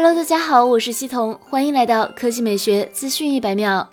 [0.00, 3.90] Hello，大家好，我是西彤，欢迎来到科技美学资讯一百秒。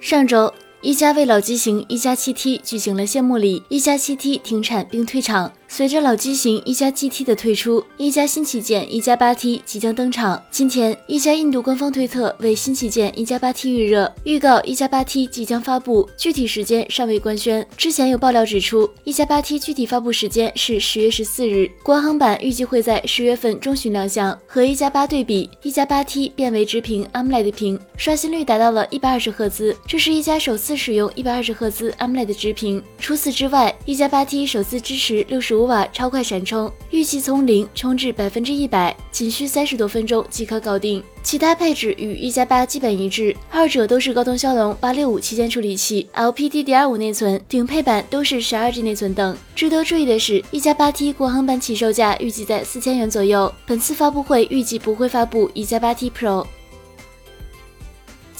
[0.00, 0.54] 上周。
[0.80, 5.52] 一加为老机型一加七 T 举行了谢幕礼，一加七 T 停产并退场。
[5.72, 10.42] 随着老机型一加 GT 的退出，一加新旗舰一加八 T 即将登场。
[10.50, 17.64] 今天，一加印度官方推特为新旗舰一加八 T 预热，预告一加八 T 即将发布，具体时间尚未官宣。
[17.76, 24.36] 之前有爆料指出，一加八 T 具体发布时间是十月十四日，国行版预计会在十月份中旬亮相。
[24.48, 30.76] 和一加八对比，一加八 T 变为直屏 AMOLED 屏，刷新率达到了一百二十赫兹，这是一加首次。
[30.76, 32.82] 使用一百二十赫兹 AMOLED 直屏。
[32.98, 41.02] 除此之外，一加八 T 首次支持六十五五瓦超快闪充，预计从零充至百分之一百仅需三十多分钟即可搞定。
[41.22, 49.36] 其他配置与一加八基本一致，二者都是高通骁龙八六五旗舰处理器，LPDDR5 内存，顶配版都是十二 G 内存等。
[49.54, 53.52] 值得注意的是，一加八 T 国行版起售价预计在四千元左右。
[53.66, 56.46] 本次发布会预计不会发布一加八 T Pro。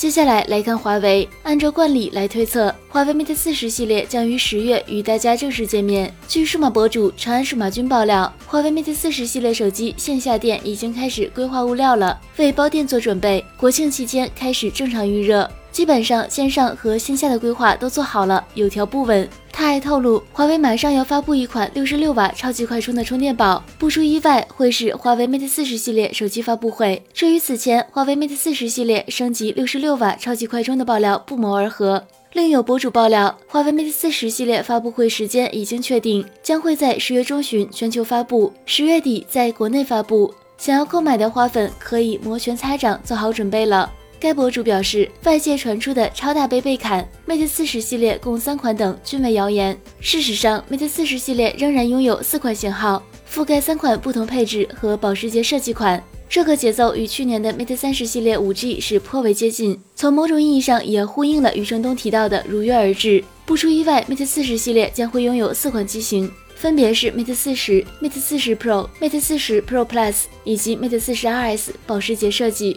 [0.00, 1.28] 接下来来看华为。
[1.42, 6.10] 按照惯例来推测，华为 Mate 四十系列将于十月与大家正式见面。
[6.26, 13.44] 据数码博主长安数码君爆料，华为 Mate 四十系列手机线下店已经开始规划物料了，为包店做准备。
[13.58, 15.46] 国庆期间开始正常预热。
[15.70, 19.28] 基本上线上和线下的规划都做好了，有条不紊。
[19.60, 27.02] 他还透露，华为马上要发布一款六十六瓦超级快充的充电宝，不出意外会是华为 Mate 四十系列手机发布会。
[27.12, 32.02] 这与此前华为 Mate 四十系列升级六十六瓦超级快充的爆料不谋而合。
[32.32, 40.34] 另有博主爆料，华为 Mate 四十系列发布会时间已经确定，将会在十月中旬全球发布，十月底在国内发布。
[40.56, 43.92] 想要购买的花粉可以摩拳擦掌，做好准备了。
[44.20, 49.74] 该博主表示，外界传出的超大杯被砍，Mate 四十系列共三款等均为谣言。
[49.98, 56.02] 事实上，Mate 四十系列仍然拥有四款型号，覆盖三款不同配置和保时捷设计款。
[56.28, 63.24] 这个节奏与去年的 Mate 三十系列五 G 是颇为接近，从某种意义上也呼应了余承东提到的如约而至。
[63.46, 72.76] 不出意外，Mate 四十系列将会拥有四款机型，分别是 Mate 四十、Mate 四十 Pro、Mate 四十 Pro Plus 以及 Mate 四十 RS 保时捷设计。